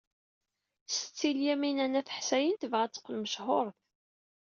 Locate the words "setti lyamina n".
0.95-1.99